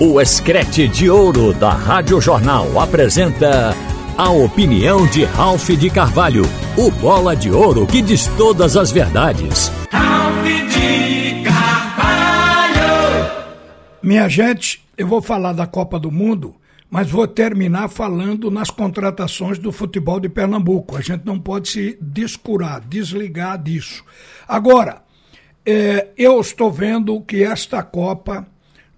[0.00, 3.74] O Escrete de Ouro da Rádio Jornal apresenta
[4.16, 6.44] a opinião de Ralph de Carvalho,
[6.76, 9.72] o bola de ouro que diz todas as verdades.
[9.90, 12.78] Ralph de Carvalho!
[14.00, 16.54] Minha gente, eu vou falar da Copa do Mundo,
[16.88, 20.96] mas vou terminar falando nas contratações do futebol de Pernambuco.
[20.96, 24.04] A gente não pode se descurar, desligar disso.
[24.46, 25.02] Agora,
[25.66, 28.46] é, eu estou vendo que esta Copa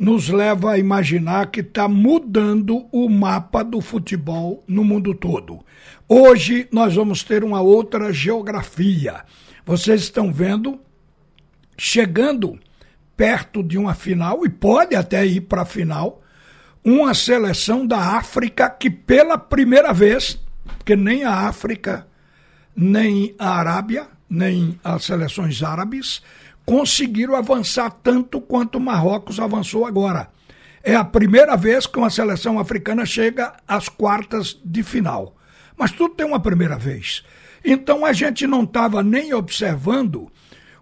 [0.01, 5.62] nos leva a imaginar que está mudando o mapa do futebol no mundo todo.
[6.09, 9.23] Hoje nós vamos ter uma outra geografia.
[9.66, 10.80] Vocês estão vendo,
[11.77, 12.59] chegando
[13.15, 16.23] perto de uma final, e pode até ir para a final,
[16.82, 20.41] uma seleção da África que pela primeira vez,
[20.79, 22.07] porque nem a África,
[22.74, 26.23] nem a Arábia, nem as seleções árabes,
[26.64, 30.28] conseguiram avançar tanto quanto o Marrocos avançou agora.
[30.82, 35.37] É a primeira vez que uma seleção africana chega às quartas de final.
[35.76, 37.23] Mas tudo tem uma primeira vez.
[37.65, 40.30] Então a gente não estava nem observando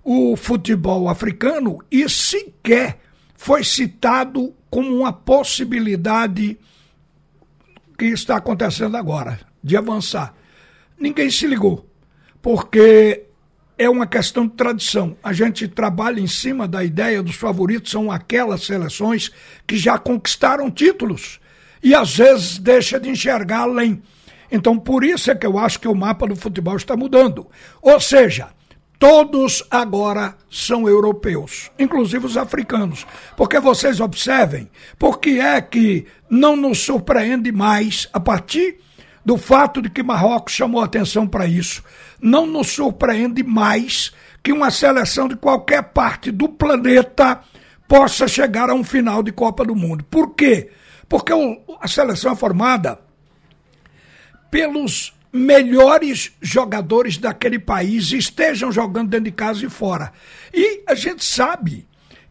[0.04, 2.98] o futebol africano e sequer
[3.36, 6.58] foi citado como uma possibilidade
[7.96, 10.34] que está acontecendo agora, de avançar.
[10.98, 11.88] Ninguém se ligou,
[12.40, 13.27] porque
[13.78, 15.16] é uma questão de tradição.
[15.22, 19.30] A gente trabalha em cima da ideia dos favoritos, são aquelas seleções
[19.66, 21.38] que já conquistaram títulos
[21.82, 24.02] e às vezes deixa de enxergar além.
[24.50, 27.46] Então, por isso é que eu acho que o mapa do futebol está mudando.
[27.80, 28.48] Ou seja,
[28.98, 33.06] todos agora são europeus, inclusive os africanos.
[33.36, 34.68] Porque vocês observem,
[34.98, 38.80] por que é que não nos surpreende mais a partir
[39.24, 41.82] do fato de que Marrocos chamou atenção para isso,
[42.20, 47.40] não nos surpreende mais que uma seleção de qualquer parte do planeta
[47.86, 50.04] possa chegar a um final de Copa do Mundo.
[50.04, 50.70] Por quê?
[51.08, 51.32] Porque
[51.80, 52.98] a seleção é formada
[54.50, 60.12] pelos melhores jogadores daquele país estejam jogando dentro de casa e fora.
[60.52, 61.86] E a gente sabe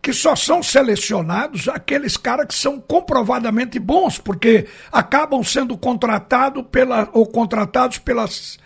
[0.08, 7.10] que só são selecionados aqueles caras que são comprovadamente bons, porque acabam sendo contratados pela,
[7.12, 8.58] ou contratados pelas,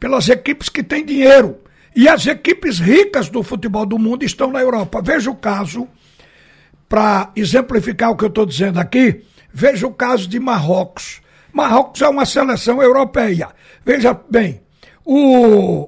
[0.00, 1.58] pelas equipes que têm dinheiro.
[1.94, 5.02] E as equipes ricas do futebol do mundo estão na Europa.
[5.02, 5.86] Veja o caso,
[6.88, 11.20] para exemplificar o que eu estou dizendo aqui, veja o caso de Marrocos.
[11.52, 13.50] Marrocos é uma seleção europeia.
[13.84, 14.62] Veja bem,
[15.04, 15.86] o,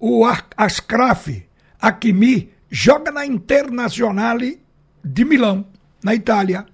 [0.00, 0.24] o
[0.56, 1.46] Askraf
[1.78, 4.60] Hakimi joga na Internazionale
[5.04, 5.66] de Milão,
[6.02, 6.66] na Itália.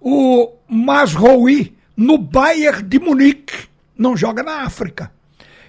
[0.00, 5.10] O Masroui no Bayern de Munique, não joga na África.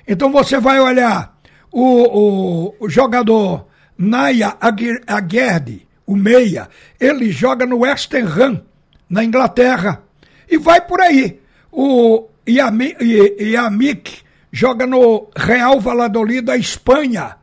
[0.07, 1.35] Então você vai olhar
[1.71, 3.65] o, o, o jogador
[3.97, 6.69] Naya Aguerd, o meia,
[6.99, 8.61] ele joga no West Ham,
[9.09, 10.03] na Inglaterra.
[10.47, 11.39] E vai por aí.
[11.71, 14.19] O Yamik
[14.51, 17.38] joga no Real Valladolid da Espanha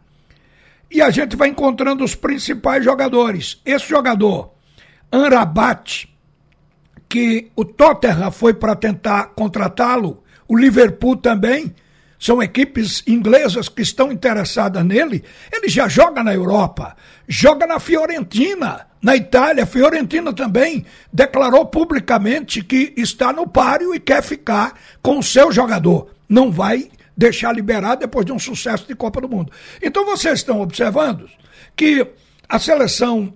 [0.90, 3.60] e a gente vai encontrando os principais jogadores.
[3.64, 4.52] Esse jogador,
[5.10, 6.08] Anrabat,
[7.08, 11.74] que o Tottenham foi para tentar contratá-lo, o Liverpool também,
[12.18, 15.22] são equipes inglesas que estão interessadas nele.
[15.52, 16.96] Ele já joga na Europa,
[17.28, 19.64] joga na Fiorentina, na Itália.
[19.64, 25.52] A Fiorentina também declarou publicamente que está no páreo e quer ficar com o seu
[25.52, 26.10] jogador.
[26.28, 29.50] Não vai deixar liberado depois de um sucesso de Copa do Mundo.
[29.82, 31.28] Então vocês estão observando
[31.74, 32.06] que
[32.48, 33.32] a seleção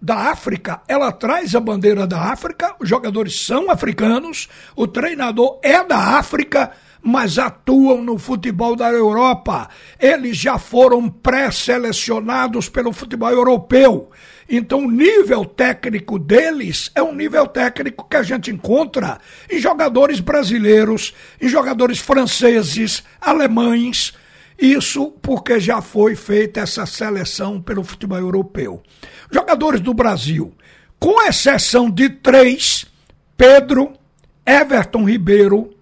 [0.00, 5.84] da África, ela traz a bandeira da África, os jogadores são africanos, o treinador é
[5.84, 6.72] da África,
[7.02, 9.68] mas atuam no futebol da Europa.
[9.98, 14.10] Eles já foram pré-selecionados pelo futebol europeu.
[14.48, 19.20] Então, o nível técnico deles é um nível técnico que a gente encontra
[19.50, 24.14] em jogadores brasileiros, em jogadores franceses, alemães.
[24.58, 28.82] Isso porque já foi feita essa seleção pelo futebol europeu.
[29.30, 30.54] Jogadores do Brasil,
[30.98, 32.86] com exceção de três:
[33.36, 33.92] Pedro,
[34.46, 35.76] Everton Ribeiro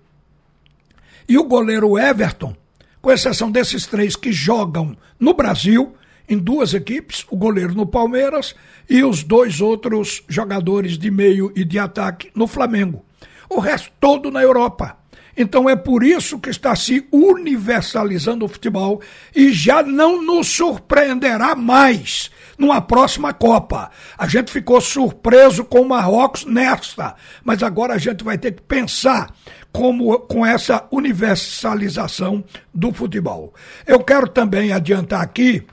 [1.28, 2.56] e o goleiro Everton,
[3.00, 5.94] com exceção desses três que jogam no Brasil,
[6.28, 8.54] em duas equipes, o goleiro no Palmeiras
[8.88, 13.04] e os dois outros jogadores de meio e de ataque no Flamengo.
[13.48, 14.96] O resto todo na Europa.
[15.36, 19.02] Então é por isso que está se universalizando o futebol
[19.34, 23.90] e já não nos surpreenderá mais numa próxima Copa.
[24.16, 27.14] A gente ficou surpreso com o Marrocos nesta,
[27.44, 29.30] mas agora a gente vai ter que pensar
[29.70, 32.42] como com essa universalização
[32.72, 33.52] do futebol.
[33.86, 35.66] Eu quero também adiantar aqui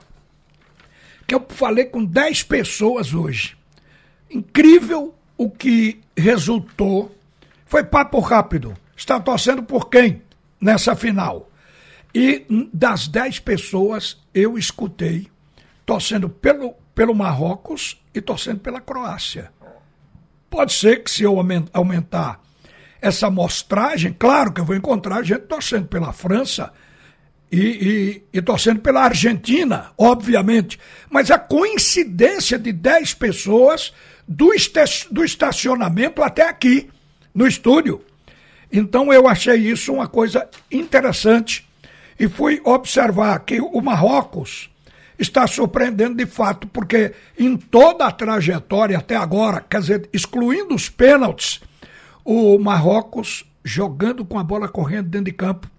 [1.26, 3.56] que eu falei com 10 pessoas hoje.
[4.30, 7.14] Incrível o que resultou
[7.66, 8.74] foi papo rápido.
[8.96, 10.22] Está torcendo por quem
[10.60, 11.50] nessa final?
[12.14, 15.28] E das dez pessoas, eu escutei
[15.84, 19.52] torcendo pelo, pelo Marrocos e torcendo pela Croácia.
[20.48, 21.36] Pode ser que se eu
[21.72, 22.40] aumentar
[23.02, 26.72] essa amostragem, claro que eu vou encontrar gente torcendo pela França
[27.54, 30.78] e, e, e, torcendo pela Argentina, obviamente.
[31.08, 33.92] Mas a coincidência de 10 pessoas
[34.26, 34.50] do,
[35.10, 36.90] do estacionamento até aqui,
[37.32, 38.00] no estúdio.
[38.72, 41.64] Então eu achei isso uma coisa interessante
[42.18, 44.68] e fui observar que o Marrocos
[45.16, 50.88] está surpreendendo de fato, porque em toda a trajetória até agora, quer dizer, excluindo os
[50.88, 51.60] pênaltis,
[52.24, 55.70] o Marrocos jogando com a bola correndo dentro de campo,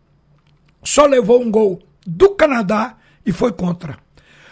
[0.85, 2.95] só levou um gol do Canadá
[3.25, 3.97] e foi contra.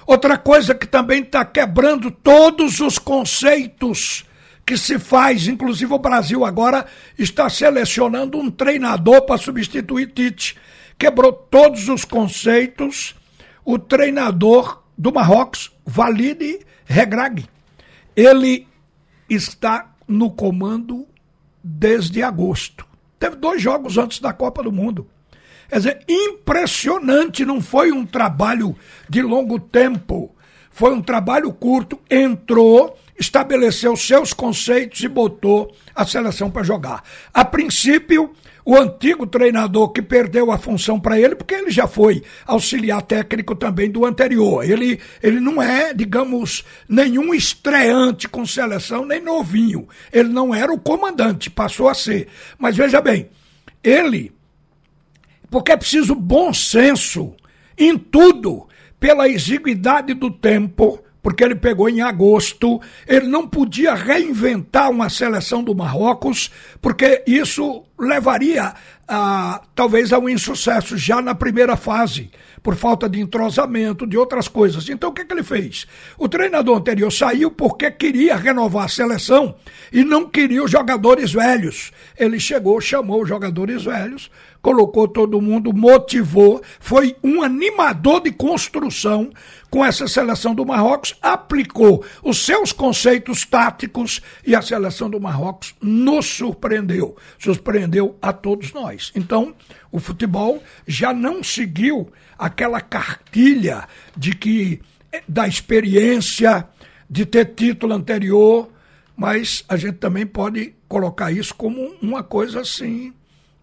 [0.06, 4.26] Outra coisa que também está quebrando todos os conceitos
[4.66, 6.86] que se faz, inclusive o Brasil agora
[7.18, 10.58] está selecionando um treinador para substituir Tite.
[10.98, 13.16] Quebrou todos os conceitos.
[13.64, 17.46] O treinador do Marrocos, Valide Regrag,
[18.16, 18.68] ele
[19.30, 21.08] está no comando
[21.64, 22.86] desde agosto.
[23.18, 25.08] Teve dois jogos antes da Copa do Mundo.
[25.70, 28.76] Quer dizer, impressionante, não foi um trabalho
[29.10, 30.36] de longo tempo,
[30.72, 32.00] foi um trabalho curto.
[32.10, 37.04] Entrou, estabeleceu seus conceitos e botou a seleção para jogar.
[37.34, 38.34] A princípio,
[38.66, 43.56] o antigo treinador que perdeu a função para ele, porque ele já foi auxiliar técnico
[43.56, 44.64] também do anterior.
[44.64, 49.88] Ele, ele não é, digamos, nenhum estreante com seleção, nem novinho.
[50.12, 52.28] Ele não era o comandante, passou a ser.
[52.58, 53.30] Mas veja bem,
[53.84, 54.32] ele,
[55.54, 57.36] porque é preciso bom senso
[57.78, 58.68] em tudo,
[59.00, 65.64] pela exiguidade do tempo, porque ele pegou em agosto, ele não podia reinventar uma seleção
[65.64, 66.50] do Marrocos,
[66.82, 68.74] porque isso levaria
[69.08, 72.32] a, talvez a um insucesso já na primeira fase,
[72.62, 74.88] por falta de entrosamento, de outras coisas.
[74.90, 75.86] Então o que, que ele fez?
[76.18, 79.56] O treinador anterior saiu porque queria renovar a seleção
[79.92, 81.92] e não queria os jogadores velhos.
[82.18, 84.32] Ele chegou, chamou os jogadores velhos,
[84.62, 89.30] colocou todo mundo, motivou, foi um animador de construção
[89.70, 95.76] com essa seleção do Marrocos, aplicou os seus conceitos táticos e a seleção do Marrocos
[95.82, 97.18] nos surpreendeu.
[97.38, 97.84] Surpreendeu
[98.22, 99.12] a todos nós.
[99.16, 99.56] Então,
[99.92, 104.82] o futebol já não seguiu aquela cartilha de que
[105.12, 106.68] eh, da experiência
[107.10, 108.70] de ter título anterior,
[109.16, 113.14] mas a gente também pode colocar isso como uma coisa assim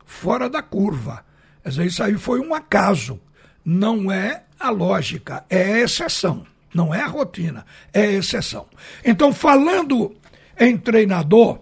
[0.04, 1.24] fora da curva.
[1.62, 3.20] Quer dizer, isso aí foi um acaso.
[3.64, 6.46] Não é a lógica, é a exceção.
[6.72, 8.66] Não é a rotina, é a exceção.
[9.04, 10.14] Então, falando
[10.58, 11.60] em treinador,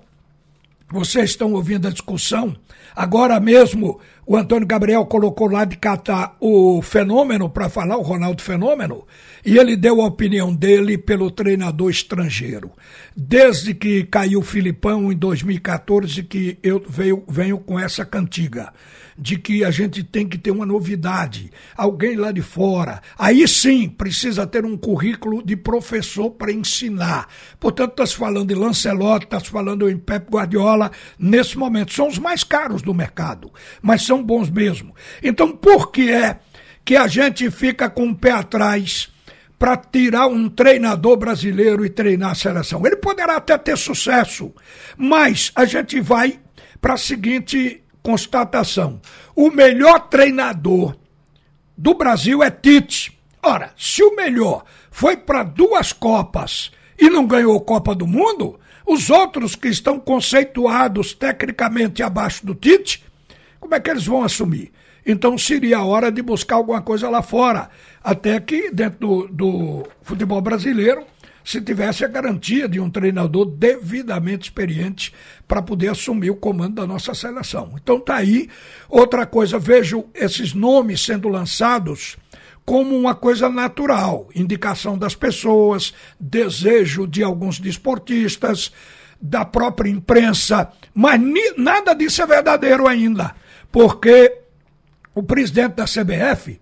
[0.90, 2.56] vocês estão ouvindo a discussão.
[2.96, 8.42] Agora mesmo, o Antônio Gabriel colocou lá de catar o fenômeno para falar, o Ronaldo
[8.42, 9.06] Fenômeno,
[9.42, 12.70] e ele deu a opinião dele pelo treinador estrangeiro.
[13.16, 18.70] Desde que caiu o Filipão em 2014, que eu venho, venho com essa cantiga
[19.18, 23.02] de que a gente tem que ter uma novidade, alguém lá de fora.
[23.18, 27.26] Aí sim precisa ter um currículo de professor para ensinar.
[27.58, 31.92] Portanto, está se falando em Lancelotti, está se falando em Pep Guardiola, nesse momento.
[31.92, 33.50] São os mais caros do mercado,
[33.82, 34.94] mas são bons mesmo.
[35.22, 36.38] Então, por que é
[36.84, 39.10] que a gente fica com o pé atrás?
[39.58, 42.86] para tirar um treinador brasileiro e treinar a seleção.
[42.86, 44.54] Ele poderá até ter sucesso,
[44.96, 46.38] mas a gente vai
[46.80, 49.00] para a seguinte constatação:
[49.34, 50.96] o melhor treinador
[51.76, 53.18] do Brasil é Tite.
[53.42, 59.10] Ora, se o melhor foi para duas Copas e não ganhou Copa do Mundo, os
[59.10, 63.07] outros que estão conceituados tecnicamente abaixo do Tite,
[63.60, 64.72] como é que eles vão assumir?
[65.06, 67.70] Então seria a hora de buscar alguma coisa lá fora.
[68.02, 71.04] Até que dentro do, do futebol brasileiro
[71.44, 75.14] se tivesse a garantia de um treinador devidamente experiente
[75.46, 77.72] para poder assumir o comando da nossa seleção.
[77.82, 78.50] Então tá aí
[78.86, 82.18] outra coisa, vejo esses nomes sendo lançados
[82.66, 88.70] como uma coisa natural, indicação das pessoas, desejo de alguns desportistas,
[89.18, 91.18] da própria imprensa, mas
[91.56, 93.34] nada disso é verdadeiro ainda,
[93.70, 94.38] porque
[95.14, 96.60] o presidente da CBF,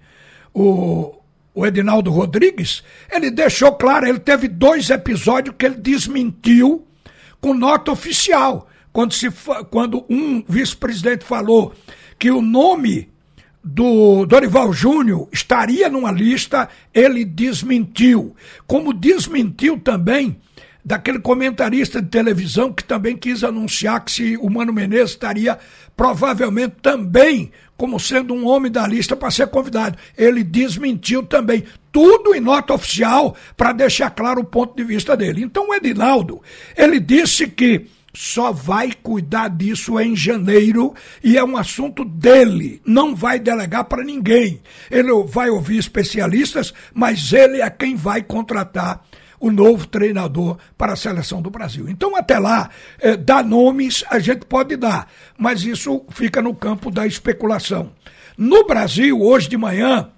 [0.53, 1.17] o
[1.57, 6.87] o Edinaldo Rodrigues, ele deixou claro, ele teve dois episódios que ele desmentiu
[7.41, 8.69] com nota oficial.
[8.93, 9.29] Quando, se,
[9.71, 11.73] quando um vice-presidente falou
[12.19, 13.09] que o nome
[13.65, 18.37] do Dorival Júnior estaria numa lista, ele desmentiu.
[18.67, 20.39] Como desmentiu também
[20.87, 25.59] daquele comentarista de televisão que também quis anunciar que se o Mano Menezes estaria
[25.97, 29.99] provavelmente também como sendo um homem da lista para ser convidado.
[30.17, 35.43] Ele desmentiu também tudo em nota oficial para deixar claro o ponto de vista dele.
[35.43, 36.41] Então o Edinaldo,
[36.77, 43.13] ele disse que só vai cuidar disso em janeiro e é um assunto dele, não
[43.13, 44.63] vai delegar para ninguém.
[44.89, 49.05] Ele vai ouvir especialistas, mas ele é quem vai contratar
[49.39, 51.89] o novo treinador para a seleção do Brasil.
[51.89, 56.91] Então, até lá, eh, dar nomes a gente pode dar, mas isso fica no campo
[56.91, 57.93] da especulação.
[58.37, 60.11] No Brasil, hoje de manhã,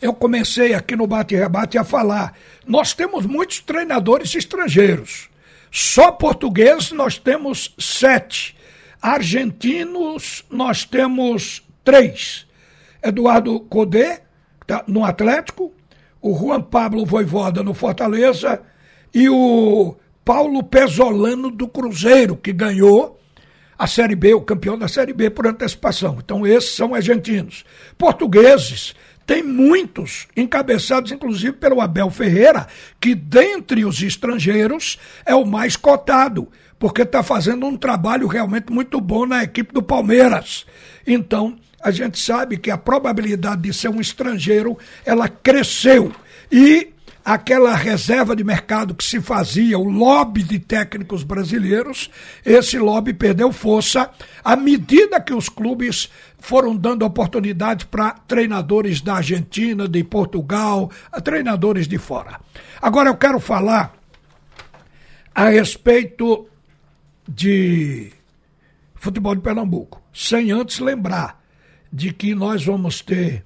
[0.00, 2.34] eu comecei aqui no Bate-Rebate a falar.
[2.66, 5.28] Nós temos muitos treinadores estrangeiros.
[5.70, 8.56] Só portugueses nós temos sete.
[9.02, 12.46] Argentinos nós temos três.
[13.02, 14.20] Eduardo Codê,
[14.66, 15.72] tá no Atlético,
[16.20, 18.60] o Juan Pablo Voivoda no Fortaleza
[19.14, 23.18] e o Paulo Pesolano do Cruzeiro, que ganhou
[23.78, 26.18] a Série B, o campeão da Série B por antecipação.
[26.22, 27.64] Então esses são argentinos.
[27.96, 28.94] Portugueses,
[29.24, 32.66] tem muitos, encabeçados inclusive pelo Abel Ferreira,
[33.00, 36.48] que dentre os estrangeiros é o mais cotado,
[36.78, 40.66] porque está fazendo um trabalho realmente muito bom na equipe do Palmeiras.
[41.06, 46.12] Então, a gente sabe que a probabilidade de ser um estrangeiro, ela cresceu.
[46.50, 46.92] E
[47.24, 52.10] aquela reserva de mercado que se fazia, o lobby de técnicos brasileiros,
[52.44, 54.10] esse lobby perdeu força
[54.42, 60.90] à medida que os clubes foram dando oportunidade para treinadores da Argentina, de Portugal,
[61.22, 62.40] treinadores de fora.
[62.80, 63.94] Agora eu quero falar
[65.34, 66.48] a respeito
[67.28, 68.10] de
[68.94, 71.37] futebol de Pernambuco, sem antes lembrar
[71.92, 73.44] de que nós vamos ter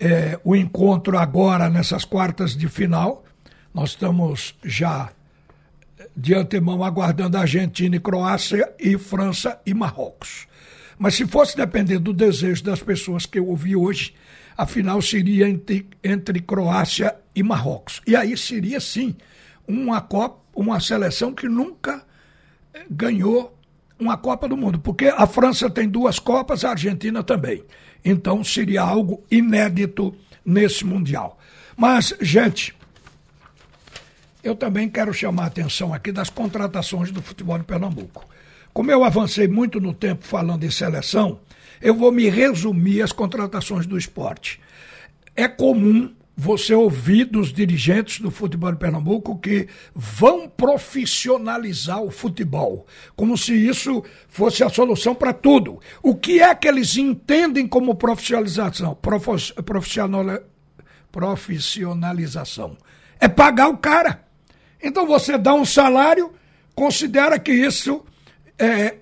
[0.00, 3.24] é, o encontro agora nessas quartas de final.
[3.72, 5.10] Nós estamos já
[6.16, 10.46] de antemão aguardando Argentina e Croácia e França e Marrocos.
[10.98, 14.14] Mas se fosse depender do desejo das pessoas que eu ouvi hoje,
[14.56, 18.00] a final seria entre, entre Croácia e Marrocos.
[18.06, 19.14] E aí seria sim
[19.68, 22.02] uma Copa, uma seleção que nunca
[22.72, 23.55] eh, ganhou
[23.98, 27.64] uma Copa do Mundo, porque a França tem duas Copas, a Argentina também.
[28.04, 31.38] Então seria algo inédito nesse Mundial.
[31.76, 32.74] Mas, gente,
[34.42, 38.24] eu também quero chamar a atenção aqui das contratações do futebol de Pernambuco.
[38.72, 41.40] Como eu avancei muito no tempo falando em seleção,
[41.80, 44.60] eu vou me resumir as contratações do esporte.
[45.34, 52.86] É comum você ouvir dos dirigentes do futebol de Pernambuco que vão profissionalizar o futebol,
[53.16, 55.80] como se isso fosse a solução para tudo.
[56.02, 58.94] O que é que eles entendem como profissionalização?
[59.64, 60.42] Profissional,
[61.10, 62.76] profissionalização.
[63.18, 64.22] É pagar o cara.
[64.82, 66.34] Então você dá um salário,
[66.74, 68.04] considera que isso
[68.58, 68.96] é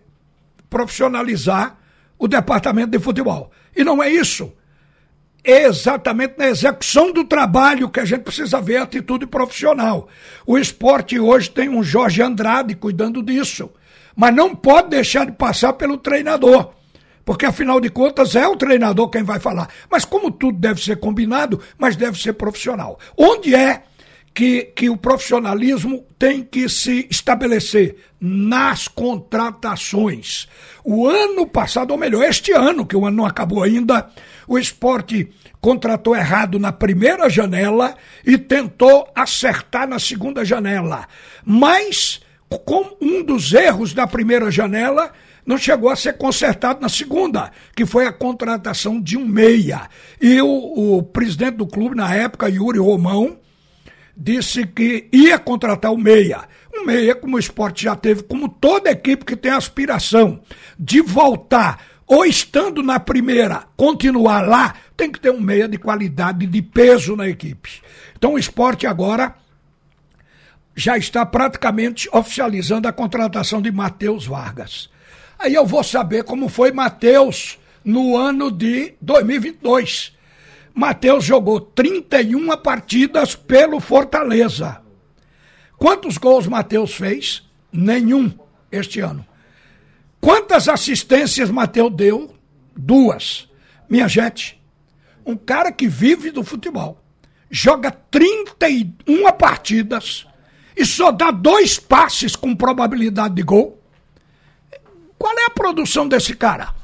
[0.70, 1.80] profissionalizar
[2.16, 3.50] o departamento de futebol.
[3.74, 4.52] E não é isso
[5.44, 10.08] exatamente na execução do trabalho que a gente precisa ver a atitude profissional.
[10.46, 13.70] O esporte hoje tem um Jorge Andrade cuidando disso,
[14.16, 16.72] mas não pode deixar de passar pelo treinador.
[17.24, 19.68] Porque afinal de contas é o treinador quem vai falar.
[19.90, 22.98] Mas como tudo deve ser combinado, mas deve ser profissional.
[23.16, 23.82] Onde é
[24.34, 30.48] que, que o profissionalismo tem que se estabelecer nas contratações.
[30.84, 34.10] O ano passado, ou melhor, este ano, que o ano não acabou ainda,
[34.48, 37.94] o esporte contratou errado na primeira janela
[38.26, 41.06] e tentou acertar na segunda janela.
[41.44, 42.20] Mas,
[42.64, 45.12] com um dos erros da primeira janela,
[45.46, 49.88] não chegou a ser consertado na segunda, que foi a contratação de um meia.
[50.20, 53.38] E o, o presidente do clube, na época, Yuri Romão,
[54.16, 56.48] disse que ia contratar o meia.
[56.72, 60.40] Um meia, como o esporte já teve, como toda equipe que tem aspiração
[60.78, 66.46] de voltar, ou estando na primeira, continuar lá, tem que ter um meia de qualidade,
[66.46, 67.82] de peso na equipe.
[68.16, 69.34] Então o esporte agora
[70.76, 74.90] já está praticamente oficializando a contratação de Matheus Vargas.
[75.38, 80.13] Aí eu vou saber como foi Matheus no ano de 2022
[80.74, 84.82] Matheus jogou 31 partidas pelo Fortaleza.
[85.78, 87.48] Quantos gols Matheus fez?
[87.72, 88.32] Nenhum
[88.72, 89.24] este ano.
[90.20, 92.34] Quantas assistências Matheus deu?
[92.76, 93.48] Duas.
[93.88, 94.60] Minha gente,
[95.24, 97.00] um cara que vive do futebol,
[97.48, 100.26] joga 31 partidas
[100.76, 103.80] e só dá dois passes com probabilidade de gol.
[105.16, 106.74] Qual é a produção desse cara?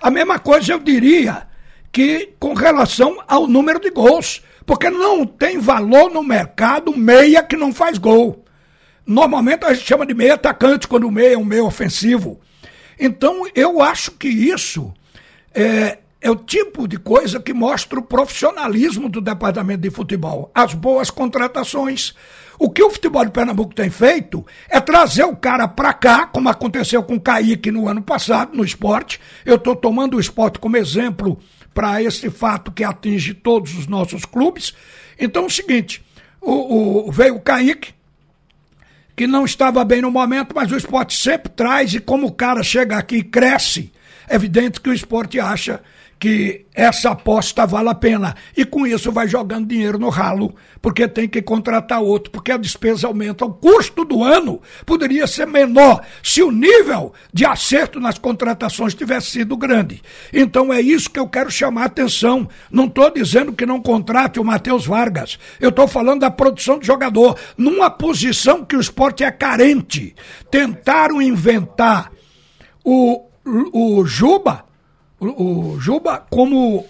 [0.00, 1.48] A mesma coisa eu diria
[1.92, 4.42] que com relação ao número de gols.
[4.64, 8.44] Porque não tem valor no mercado meia que não faz gol.
[9.04, 12.40] Normalmente a gente chama de meio atacante quando o meio é um meio ofensivo.
[12.98, 14.92] Então eu acho que isso
[15.52, 20.50] é, é o tipo de coisa que mostra o profissionalismo do departamento de futebol.
[20.54, 22.14] As boas contratações.
[22.58, 26.48] O que o futebol de Pernambuco tem feito é trazer o cara para cá, como
[26.48, 29.20] aconteceu com o Kaique no ano passado, no esporte.
[29.44, 31.38] Eu estou tomando o esporte como exemplo
[31.74, 34.74] para esse fato que atinge todos os nossos clubes.
[35.18, 36.04] Então é o seguinte:
[36.40, 37.94] o, o, veio o Kaique,
[39.16, 42.62] que não estava bem no momento, mas o esporte sempre traz, e como o cara
[42.62, 43.92] chega aqui e cresce,
[44.28, 45.80] é evidente que o esporte acha
[46.22, 48.36] que essa aposta vale a pena.
[48.56, 52.56] E com isso vai jogando dinheiro no ralo, porque tem que contratar outro, porque a
[52.56, 53.44] despesa aumenta.
[53.44, 59.32] O custo do ano poderia ser menor se o nível de acerto nas contratações tivesse
[59.32, 60.00] sido grande.
[60.32, 62.48] Então é isso que eu quero chamar a atenção.
[62.70, 65.40] Não estou dizendo que não contrate o Matheus Vargas.
[65.58, 67.36] Eu estou falando da produção de jogador.
[67.58, 70.14] Numa posição que o esporte é carente.
[70.48, 72.12] Tentaram inventar
[72.84, 73.24] o,
[73.72, 74.70] o Juba
[75.28, 76.86] o, Juba como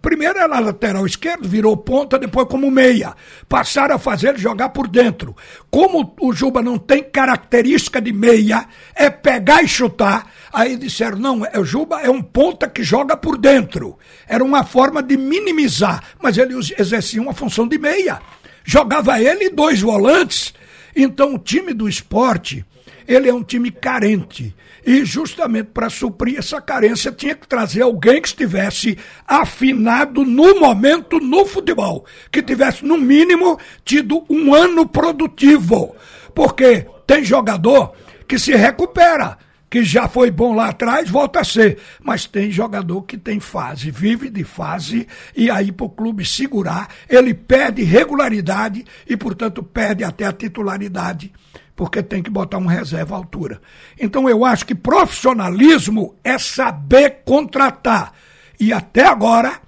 [0.00, 3.14] Primeiro era lateral esquerdo, virou ponta, depois como meia.
[3.46, 5.36] Passaram a fazer jogar por dentro.
[5.70, 10.26] Como o Juba não tem característica de meia, é pegar e chutar.
[10.50, 13.98] Aí disseram: não, é, o Juba é um ponta que joga por dentro.
[14.26, 18.20] Era uma forma de minimizar, mas ele exercia uma função de meia.
[18.64, 20.54] Jogava ele e dois volantes.
[20.94, 22.64] Então o time do esporte
[23.10, 24.54] ele é um time carente.
[24.86, 31.18] E justamente para suprir essa carência, tinha que trazer alguém que estivesse afinado no momento
[31.18, 32.06] no futebol.
[32.30, 35.94] Que tivesse, no mínimo, tido um ano produtivo.
[36.32, 37.92] Porque tem jogador
[38.28, 39.36] que se recupera
[39.70, 41.78] que já foi bom lá atrás, volta a ser.
[42.02, 46.88] Mas tem jogador que tem fase, vive de fase, e aí para o clube segurar,
[47.08, 51.32] ele perde regularidade e, portanto, perde até a titularidade
[51.76, 53.58] porque tem que botar um reserva à altura.
[53.98, 58.12] Então eu acho que profissionalismo é saber contratar.
[58.58, 59.58] E até agora,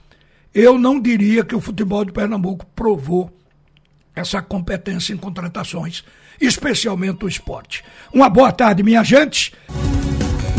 [0.55, 3.31] eu não diria que o futebol de Pernambuco provou
[4.15, 6.05] essa competência em contratações,
[6.39, 7.83] especialmente o esporte.
[8.13, 9.55] Uma boa tarde, minha gente.